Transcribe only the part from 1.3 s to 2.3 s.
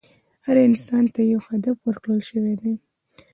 یو هدف ورکړل